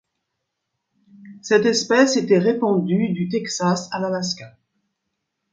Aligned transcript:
Cette 1.43 1.67
espèce 1.67 2.17
était 2.17 2.39
répandue 2.39 3.09
du 3.13 3.29
Texas 3.29 3.87
à 3.91 3.99
l’Alaska. 3.99 4.57